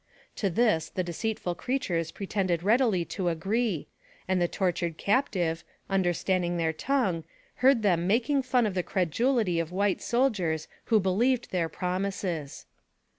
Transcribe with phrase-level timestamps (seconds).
[0.37, 3.85] To this the deceitful creatures pretended readily to agree,
[4.27, 7.23] and the tortured captive, understanding their tongue,
[7.57, 12.65] heard them making fun of the credulity of white soldiers who believed their promises.